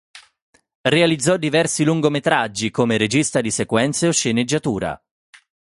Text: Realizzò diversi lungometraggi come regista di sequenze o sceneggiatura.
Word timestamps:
Realizzò 0.89 1.37
diversi 1.37 1.83
lungometraggi 1.83 2.71
come 2.71 2.97
regista 2.97 3.39
di 3.39 3.51
sequenze 3.51 4.07
o 4.07 4.11
sceneggiatura. 4.11 4.99